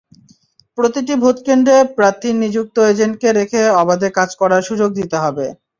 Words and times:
প্রতিটি 0.77 1.13
ভোটকেন্দ্রে 1.21 1.77
প্রার্থীর 1.95 2.35
নিযুক্ত 2.43 2.75
এজেন্টকে 2.91 3.29
রেখে 3.39 3.61
অবাধে 3.81 4.07
কাজ 4.17 4.29
করার 4.41 4.61
সুযোগ 4.69 4.89
দিতে 4.99 5.17
হবে। 5.23 5.45